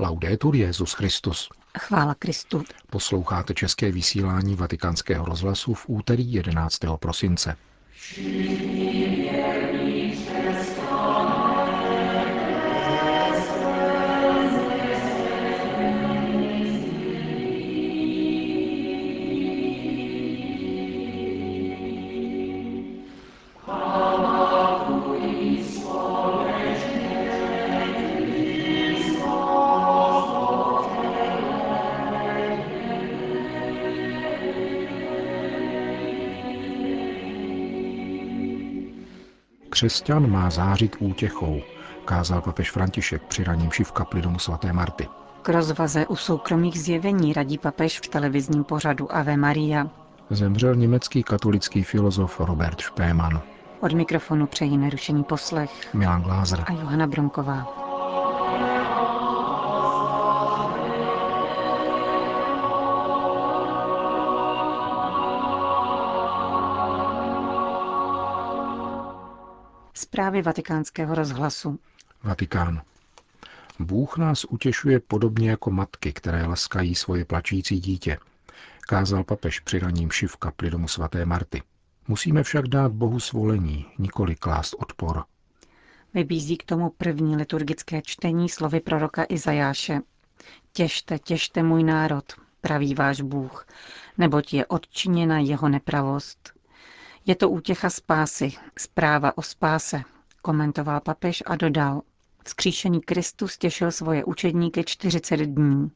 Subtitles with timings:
[0.00, 1.48] Laudetur Jezus Christus.
[1.78, 2.62] Chvála Kristu.
[2.90, 6.78] Posloucháte české vysílání Vatikánského rozhlasu v úterý 11.
[6.96, 7.56] prosince.
[39.78, 41.60] Křesťan má zářit útěchou,
[42.04, 45.08] kázal papež František při raním v kapli domu svaté Marty.
[45.42, 49.90] K rozvaze u soukromých zjevení radí papež v televizním pořadu Ave Maria.
[50.30, 53.40] Zemřel německý katolický filozof Robert Špéman.
[53.80, 57.87] Od mikrofonu přejí nerušený poslech Milan Glázer a Johana Bronková.
[70.18, 71.78] Zprávy vatikánského rozhlasu.
[72.22, 72.82] Vatikán.
[73.78, 78.18] Bůh nás utěšuje podobně jako matky, které laskají svoje plačící dítě,
[78.80, 81.62] kázal papež při raním v kapli domu svaté Marty.
[82.08, 85.24] Musíme však dát Bohu svolení, nikoli klást odpor.
[86.14, 90.00] Vybízí k tomu první liturgické čtení slovy proroka Izajáše.
[90.72, 92.24] Těšte, těšte můj národ,
[92.60, 93.66] praví váš Bůh,
[94.18, 96.57] neboť je odčiněna jeho nepravost.
[97.28, 100.02] Je to útěcha spásy, zpráva o spáse,
[100.42, 102.02] komentoval papež a dodal.
[102.44, 105.90] Vzkříšený Kristus těšil svoje učedníky 40 dní.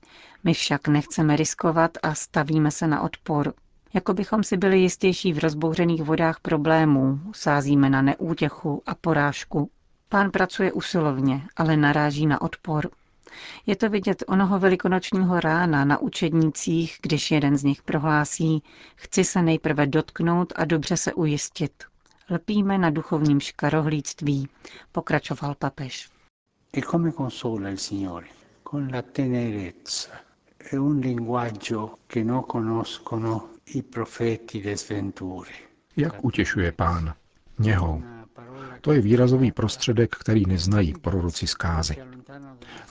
[0.45, 3.53] My však nechceme riskovat a stavíme se na odpor.
[3.95, 9.71] Jako bychom si byli jistější v rozbouřených vodách problémů, sázíme na neútěchu a porážku.
[10.09, 12.91] Pán pracuje usilovně, ale naráží na odpor.
[13.67, 18.63] Je to vidět onoho velikonočního rána na učednících, když jeden z nich prohlásí,
[18.97, 21.85] chci se nejprve dotknout a dobře se ujistit.
[22.31, 24.48] Lpíme na duchovním škarohlíctví,
[24.92, 26.09] pokračoval papež.
[26.77, 28.27] E come consola il Signore?
[28.71, 30.11] Con la tenerezza
[30.73, 35.51] e un linguaggio che non conoscono i profeti le sventure.
[35.97, 37.15] Jak utěšuje pán?
[37.59, 38.03] Něhou.
[38.81, 41.97] To je výrazový prostředek, který neznají proroci zkázy.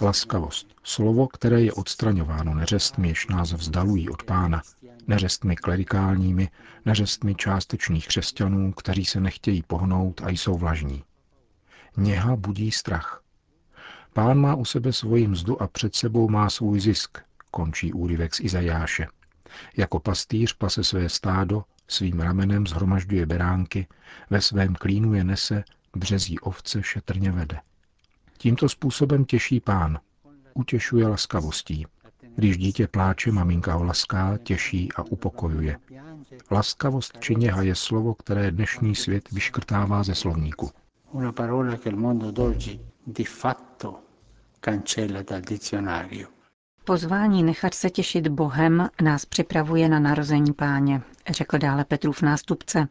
[0.02, 4.62] Laskavost, slovo, které je odstraňováno neřestmi, jež nás vzdalují od pána,
[5.08, 6.50] neřestmi klerikálními,
[6.86, 11.04] neřestmi částečných křesťanů, kteří se nechtějí pohnout a jsou vlažní.
[11.98, 13.24] Něha budí strach.
[14.14, 17.18] Pán má u sebe svoji mzdu a před sebou má svůj zisk,
[17.52, 19.08] končí úryvek z Izajáše.
[19.78, 23.88] Jako pastýř pase své stádo, svým ramenem zhromažďuje beránky,
[24.30, 25.64] ve svém klínu je nese,
[25.96, 27.60] březí ovce šetrně vede.
[28.42, 30.00] Tímto způsobem těší pán,
[30.54, 31.86] utěšuje laskavostí.
[32.36, 35.80] Když dítě pláče, maminka ho laská, těší a upokojuje.
[36.52, 40.70] Laskavost či něha je slovo, které dnešní svět vyškrtává ze slovníku.
[41.12, 44.00] Una parola che il mondo d'oggi di fatto
[44.60, 46.28] cancella dal dizionario.
[46.86, 52.88] Pozvání nechat se těšit Bohem nás připravuje na narození páně, řekl dále Petrův nástupce.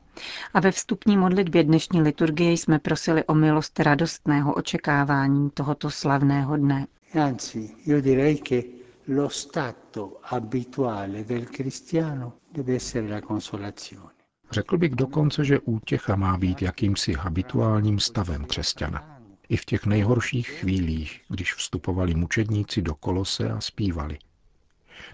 [0.55, 6.87] A ve vstupní modlitbě dnešní liturgie jsme prosili o milost radostného očekávání tohoto slavného dne.
[7.27, 8.62] Anzi, io direi che
[9.09, 14.11] lo stato abituale del cristiano deve essere la consolazione.
[14.51, 19.09] Řekl bych dokonce, že útěcha má být jakýmsi habituálním stavem křesťana.
[19.50, 24.19] I v těch nejhorších chvílích, když vstupovali mučedníci do kolose a zpívali.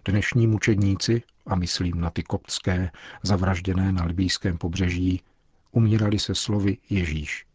[0.05, 2.91] Dnešní mučedníci, a myslím na ty koptské,
[3.23, 5.23] zavražděné na libýském pobřeží,
[5.73, 7.47] umírali se slovy Ježíš.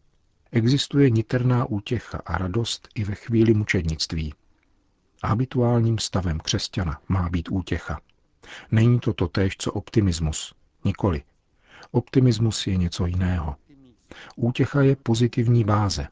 [0.52, 4.34] Existuje niterná útěcha a radost i ve chvíli mučednictví.
[5.24, 8.00] Habituálním stavem křesťana má být útěcha.
[8.72, 10.56] Není to totéž, co optimismus.
[10.86, 11.24] Nikoli.
[11.92, 13.56] Optimismus je něco jiného.
[14.36, 16.08] Útěcha je pozitivní báze,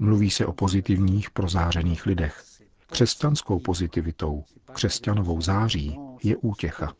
[0.00, 2.44] Mluví se o pozitivních prozářených lidech.
[2.86, 6.92] Křesťanskou pozitivitou, křesťanovou září je útěcha.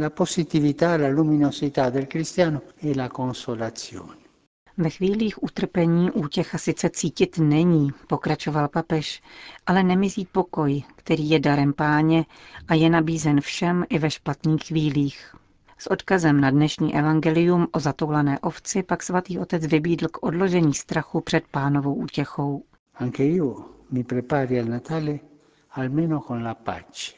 [0.00, 4.14] La positività, la luminosità del cristiano è la consolazione.
[4.78, 9.22] Ve chvílích utrpení útěcha sice cítit není, pokračoval papež,
[9.66, 12.24] ale nemizí pokoj, který je darem páně
[12.68, 15.34] a je nabízen všem i ve špatných chvílích.
[15.80, 21.20] S odkazem na dnešní evangelium o zatoulané ovci pak svatý otec vybídl k odložení strachu
[21.20, 22.64] před pánovou útěchou.
[22.94, 25.18] Anche io mi prepari al Natale
[25.70, 27.12] almeno con la pace,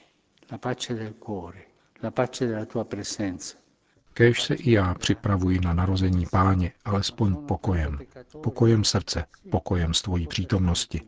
[0.53, 1.59] la pace del cuore,
[2.03, 3.55] la pace della tua presenza.
[4.15, 7.99] Kéž se i já připravuji na narození páně, alespoň pokojem.
[8.43, 11.01] Pokojem srdce, pokojem z tvojí přítomnosti,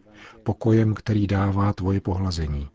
[0.43, 2.69] pokojem, který dává tvoje pohlazení.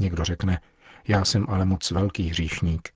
[0.00, 0.60] Někdo řekne,
[1.08, 2.88] já jsem ale moc velký hříšník.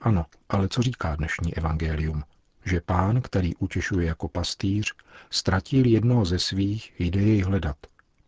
[0.00, 2.24] Ano, ale co říká dnešní evangelium?
[2.64, 4.94] Že pán, který utěšuje jako pastýř,
[5.30, 7.76] ztratil jednoho ze svých, jde jej hledat.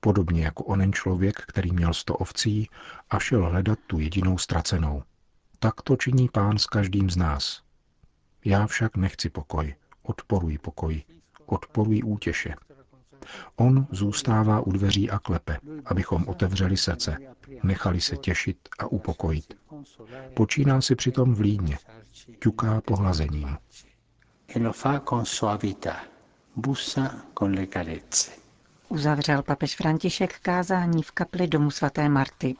[0.01, 2.69] Podobně jako onen člověk, který měl sto ovcí
[3.11, 5.03] a šel hledat tu jedinou ztracenou.
[5.59, 7.63] Tak to činí pán s každým z nás.
[8.45, 11.03] Já však nechci pokoj, odporuji pokoj,
[11.47, 12.55] odporuji útěše.
[13.57, 17.17] On zůstává u dveří a klepe, abychom otevřeli srdce,
[17.63, 19.62] nechali se těšit a upokojit.
[20.35, 21.79] Počíná si přitom v lídně,
[22.39, 23.59] ťuká pohlazením.
[28.89, 32.55] Uzavřel papež František kázání v kapli domu svaté Marty.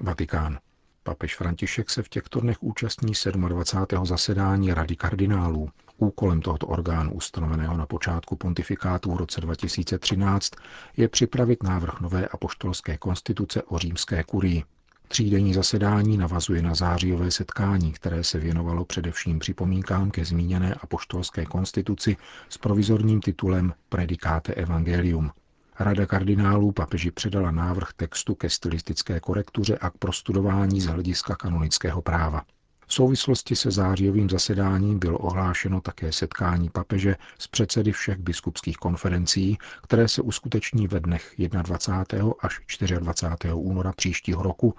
[0.00, 0.58] Vatikán.
[1.04, 3.12] Papež František se v těchto dnech účastní
[3.48, 4.06] 27.
[4.06, 5.70] zasedání Rady kardinálů.
[5.96, 10.50] Úkolem tohoto orgánu, ustanoveného na počátku pontifikátu v roce 2013,
[10.96, 14.64] je připravit návrh nové apoštolské konstituce o římské kurii.
[15.08, 22.16] Třídenní zasedání navazuje na zářijové setkání, které se věnovalo především připomínkám ke zmíněné apoštolské konstituci
[22.48, 25.30] s provizorním titulem Predicate Evangelium.
[25.78, 32.02] Rada kardinálů papeži předala návrh textu ke stylistické korektuře a k prostudování z hlediska kanonického
[32.02, 32.42] práva.
[32.86, 39.58] V souvislosti se zářijovým zasedáním bylo ohlášeno také setkání papeže s předsedy všech biskupských konferencí,
[39.82, 42.32] které se uskuteční ve dnech 21.
[42.40, 42.60] až
[42.98, 43.52] 24.
[43.54, 44.74] února příštího roku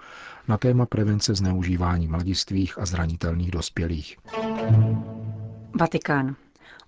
[0.48, 4.16] na téma prevence zneužívání mladistvých a zranitelných dospělých.
[5.80, 6.36] Vatikán.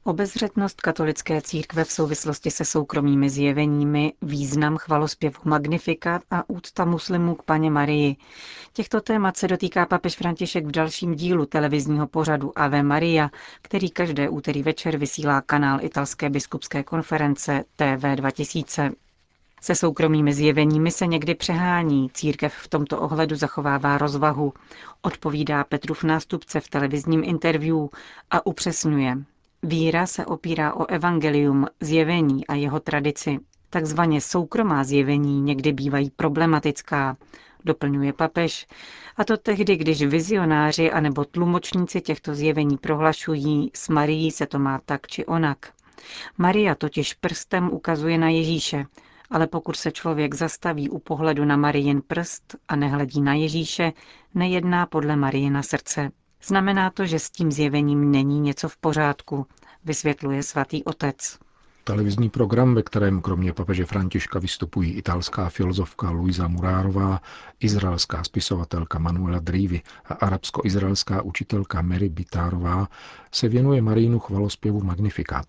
[0.07, 7.43] Obezřetnost katolické církve v souvislosti se soukromými zjeveními, význam chvalospěvu Magnifikat a úcta muslimů k
[7.43, 8.17] paně Marii.
[8.73, 13.31] Těchto témat se dotýká papež František v dalším dílu televizního pořadu Ave Maria,
[13.63, 18.91] který každé úterý večer vysílá kanál italské biskupské konference TV 2000.
[19.61, 24.53] Se soukromými zjeveními se někdy přehání, církev v tomto ohledu zachovává rozvahu,
[25.03, 27.87] odpovídá Petrův nástupce v televizním interview
[28.31, 29.17] a upřesňuje.
[29.69, 33.39] Víra se opírá o evangelium, zjevení a jeho tradici.
[33.71, 37.17] Takzvaně soukromá zjevení někdy bývají problematická,
[37.65, 38.67] doplňuje papež,
[39.17, 44.81] a to tehdy, když vizionáři anebo tlumočníci těchto zjevení prohlašují, s Marií se to má
[44.87, 45.73] tak či onak.
[46.39, 48.85] Maria totiž prstem ukazuje na Ježíše,
[49.31, 53.93] ale pokud se člověk zastaví u pohledu na Marijin prst a nehledí na Ježíše,
[54.35, 56.11] nejedná podle Marijina srdce.
[56.43, 59.47] Znamená to, že s tím zjevením není něco v pořádku,
[59.85, 61.39] vysvětluje svatý otec.
[61.85, 67.21] Televizní program, ve kterém kromě papeže Františka vystupují italská filozofka Luisa Murárová,
[67.61, 72.89] izraelská spisovatelka Manuela Drívy a arabsko-izraelská učitelka Mary Bitárová,
[73.33, 75.47] se věnuje Marínu chvalospěvu Magnifikat.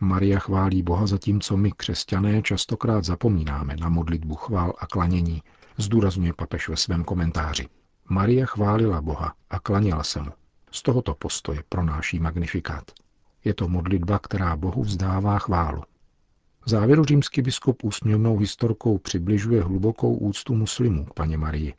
[0.00, 5.42] Maria chválí Boha zatímco my, křesťané, častokrát zapomínáme na modlitbu chvál a klanění,
[5.78, 7.68] zdůrazňuje papež ve svém komentáři.
[8.10, 10.30] Maria chválila Boha a klaněla se mu.
[10.72, 12.84] Z tohoto postoje pronáší magnifikát.
[13.44, 15.82] Je to modlitba, která Bohu vzdává chválu.
[16.66, 21.74] V závěru římský biskup úsměvnou historkou přibližuje hlubokou úctu muslimů k paně Marii.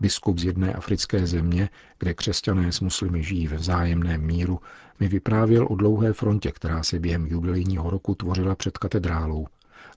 [0.00, 1.68] Biskup z jedné africké země,
[1.98, 4.60] kde křesťané s muslimy žijí ve vzájemném míru,
[5.00, 9.46] mi vyprávěl o dlouhé frontě, která se během jubilejního roku tvořila před katedrálou.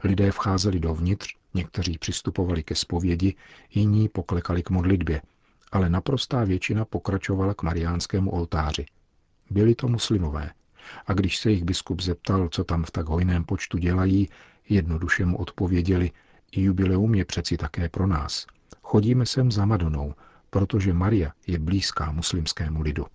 [0.03, 3.35] Lidé vcházeli dovnitř, někteří přistupovali ke zpovědi,
[3.73, 5.21] jiní poklekali k modlitbě,
[5.73, 8.85] ale naprostá většina pokračovala k mariánskému oltáři.
[9.49, 10.51] Byli to muslimové.
[11.07, 14.29] A když se jich biskup zeptal, co tam v tak hojném počtu dělají,
[14.69, 16.11] jednoduše mu odpověděli,
[16.55, 18.45] jubileum je přeci také pro nás.
[18.81, 20.13] Chodíme sem za Madonou,
[20.49, 23.05] protože Maria je blízká muslimskému lidu.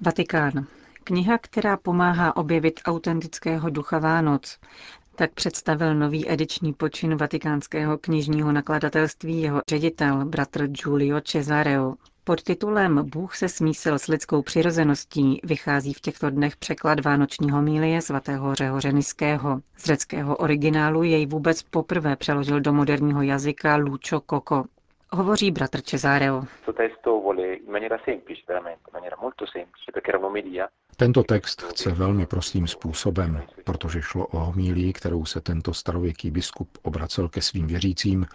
[0.00, 0.66] Vatikán.
[1.04, 4.58] Kniha, která pomáhá objevit autentického ducha Vánoc.
[5.18, 11.94] Tak představil nový ediční počin vatikánského knižního nakladatelství jeho ředitel, bratr Giulio Cesareo.
[12.24, 18.02] Pod titulem Bůh se smísil s lidskou přirozeností vychází v těchto dnech překlad Vánočního mílie
[18.02, 19.60] svatého Řehoře Niského.
[19.76, 24.64] Z řeckého originálu jej vůbec poprvé přeložil do moderního jazyka Lucio Coco.
[25.12, 26.44] Hovoří bratr Cesareo.
[30.96, 36.78] Tento text chce velmi prostým způsobem, protože šlo o homílii, kterou se tento starověký biskup
[36.82, 38.26] obracel ke svým věřícím,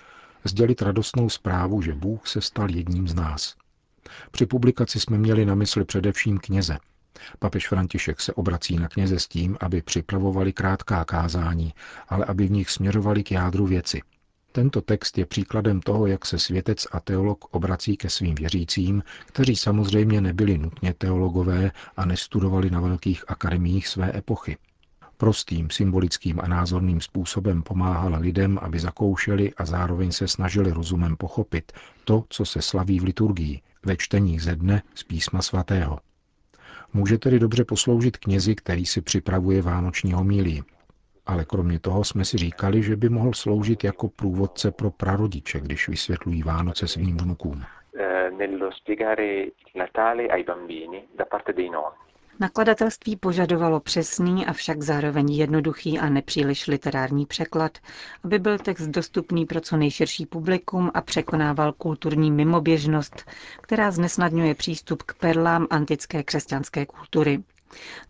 [0.43, 3.55] sdělit radostnou zprávu, že Bůh se stal jedním z nás.
[4.31, 6.77] Při publikaci jsme měli na mysli především kněze.
[7.39, 11.73] Papež František se obrací na kněze s tím, aby připravovali krátká kázání,
[12.09, 14.01] ale aby v nich směřovali k jádru věci.
[14.51, 19.55] Tento text je příkladem toho, jak se světec a teolog obrací ke svým věřícím, kteří
[19.55, 24.57] samozřejmě nebyli nutně teologové a nestudovali na velkých akademiích své epochy.
[25.17, 31.71] Prostým, symbolickým a názorným způsobem pomáhala lidem, aby zakoušeli a zároveň se snažili rozumem pochopit
[32.05, 35.99] to, co se slaví v liturgii, ve čteních ze dne z písma svatého.
[36.93, 40.63] Může tedy dobře posloužit knězi, který si připravuje vánoční homílii.
[41.25, 45.89] Ale kromě toho jsme si říkali, že by mohl sloužit jako průvodce pro prarodiče, když
[45.89, 47.63] vysvětlují Vánoce svým vnukům.
[47.99, 48.31] Eh,
[52.41, 57.77] Nakladatelství požadovalo přesný, avšak zároveň jednoduchý a nepříliš literární překlad,
[58.23, 63.29] aby byl text dostupný pro co nejširší publikum a překonával kulturní mimoběžnost,
[63.61, 67.43] která znesnadňuje přístup k perlám antické křesťanské kultury.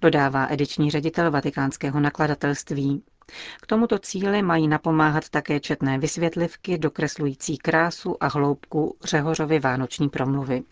[0.01, 3.03] Dodává ediční ředitel vatikánského nakladatelství.
[3.61, 10.63] K tomuto cíli mají napomáhat také četné vysvětlivky dokreslující krásu a hloubku Řehořovy vánoční promluvy.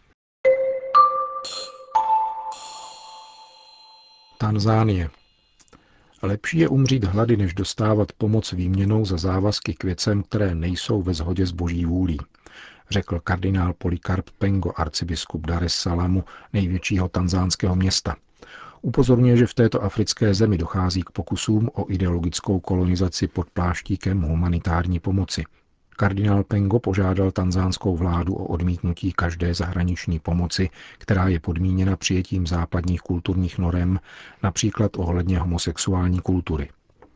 [4.38, 5.10] Tanzánie.
[6.22, 11.14] Lepší je umřít hlady, než dostávat pomoc výměnou za závazky k věcem, které nejsou ve
[11.14, 12.18] shodě s boží vůlí,
[12.90, 18.16] řekl kardinál Polikarp Pengo, arcibiskup Dar es Salamu, největšího tanzánského města.
[18.82, 25.00] Upozorňuje, že v této africké zemi dochází k pokusům o ideologickou kolonizaci pod pláštíkem humanitární
[25.00, 25.44] pomoci–
[26.00, 33.02] Kardinál Pengo požádal tanzánskou vládu o odmítnutí každé zahraniční pomoci, která je podmíněna přijetím západních
[33.02, 34.00] kulturních norem,
[34.44, 36.70] například ohledně homosexuální kultury.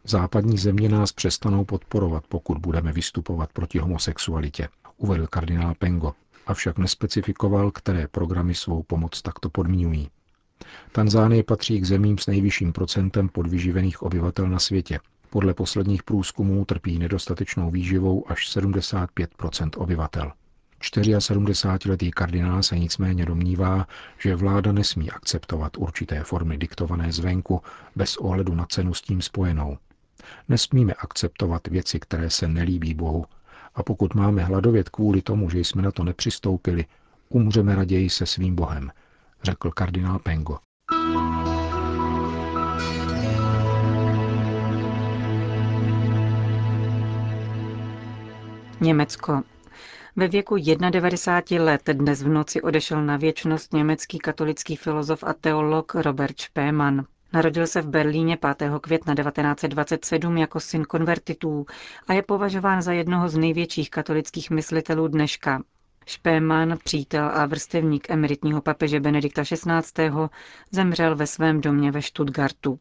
[0.04, 4.68] Západní země nás přestanou podporovat, pokud budeme vystupovat proti homosexualitě,
[4.98, 6.14] uvedl kardinál Pengo,
[6.48, 10.10] avšak nespecifikoval, které programy svou pomoc takto podmínují.
[10.92, 15.00] Tanzánie patří k zemím s nejvyšším procentem podvyživených obyvatel na světě–
[15.34, 20.32] podle posledních průzkumů trpí nedostatečnou výživou až 75% obyvatel.
[20.82, 23.88] 74-letý kardinál se nicméně domnívá,
[24.20, 27.62] že vláda nesmí akceptovat určité formy diktované zvenku
[27.96, 29.78] bez ohledu na cenu s tím spojenou.
[30.50, 33.26] Nesmíme akceptovat věci, které se nelíbí Bohu,
[33.76, 36.86] a pokud máme hladovět kvůli tomu, že jsme na to nepřistoupili,
[37.30, 38.92] umřeme raději se svým Bohem,
[39.44, 40.58] řekl kardinál Pengo.
[48.82, 49.42] Německo.
[50.16, 50.56] Ve věku
[50.90, 57.06] 91 let dnes v noci odešel na věčnost německý katolický filozof a teolog Robert Spemann.
[57.34, 58.72] Narodil se v Berlíně 5.
[58.82, 61.66] května 1927 jako syn konvertitů
[62.08, 65.62] a je považován za jednoho z největších katolických myslitelů dneška.
[66.06, 70.10] Špéman, přítel a vrstevník emeritního papeže Benedikta XVI.
[70.72, 72.80] zemřel ve svém domě ve Stuttgartu.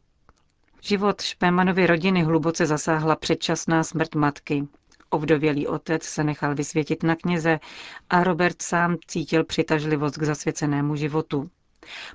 [0.81, 4.67] Život Špémanovy rodiny hluboce zasáhla předčasná smrt matky.
[5.09, 7.59] Ovdovělý otec se nechal vysvětit na kněze
[8.09, 11.49] a Robert sám cítil přitažlivost k zasvěcenému životu.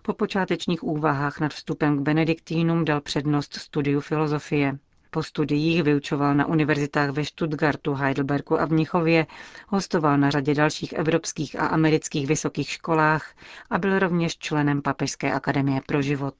[0.02, 4.78] Po počátečních úvahách nad vstupem k benediktínům dal přednost studiu filozofie.
[5.10, 9.26] Po studiích vyučoval na univerzitách ve Stuttgartu, Heidelbergu a v Mnichově,
[9.68, 13.34] hostoval na řadě dalších evropských a amerických vysokých školách
[13.70, 16.34] a byl rovněž členem Papežské akademie pro život.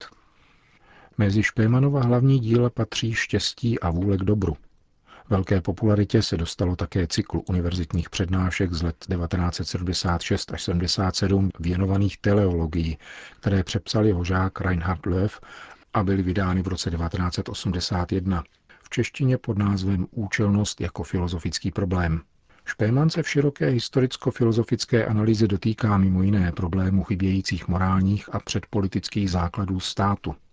[1.19, 4.57] Mezi Špémanova hlavní díla patří Štěstí a vůle k dobru–
[5.31, 12.97] Velké popularitě se dostalo také cyklu univerzitních přednášek z let 1976 až 77 věnovaných teleologii,
[13.41, 15.33] které přepsal jeho žák Reinhard Löw
[15.95, 18.45] a byly vydány v roce 1981
[18.83, 22.21] v češtině pod názvem Účelnost jako filozofický problém.
[22.65, 29.81] Špéman se v široké historicko-filozofické analýze dotýká mimo jiné problémů chybějících morálních a předpolitických základů
[29.81, 30.35] státu–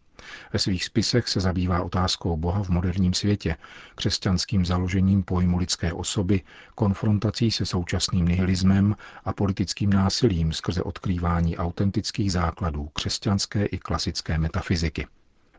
[0.54, 3.58] ve svých spisech se zabývá otázkou Boha v moderním světě,
[3.96, 6.42] křesťanským založením pojmu lidské osoby,
[6.76, 15.08] konfrontací se současným nihilismem a politickým násilím skrze odkrývání autentických základů křesťanské i klasické metafyziky.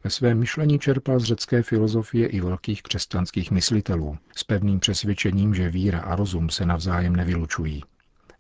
[0.05, 5.71] Ve svém myšlení čerpal z řecké filozofie i velkých křesťanských myslitelů s pevným přesvědčením, že
[5.71, 7.83] víra a rozum se navzájem nevylučují.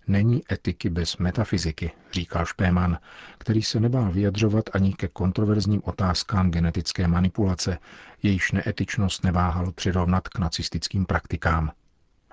[0.08, 2.98] Není etiky bez metafyziky, říkal Špéman,
[3.38, 7.78] který se nebál vyjadřovat ani ke kontroverzním otázkám genetické manipulace,
[8.22, 11.70] jejíž neetičnost neváhal přirovnat k nacistickým praktikám.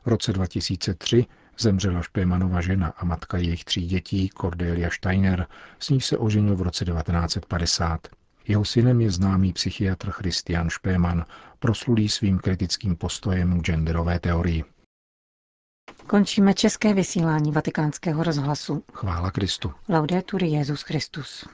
[0.03, 1.25] V roce 2003
[1.59, 5.47] zemřela Špémanova žena a matka jejich tří dětí, Cordelia Steiner,
[5.79, 8.07] s ní se oženil v roce 1950.
[8.47, 11.25] Jeho synem je známý psychiatr Christian Špéman,
[11.59, 14.63] proslulý svým kritickým postojem k genderové teorii.
[16.07, 18.83] Končíme české vysílání vatikánského rozhlasu.
[18.93, 19.73] Chvála Kristu.
[19.89, 21.45] Laudetur Jezus Christus.